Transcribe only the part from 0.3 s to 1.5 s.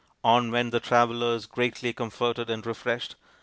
went the travellers,